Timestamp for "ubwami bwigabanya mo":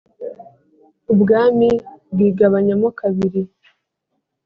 1.13-2.89